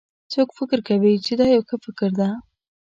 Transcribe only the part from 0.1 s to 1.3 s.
څوک فکر کوي